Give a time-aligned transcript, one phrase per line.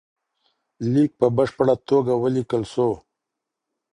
[0.93, 2.89] ليک په بشپړه توګه وليکل سو.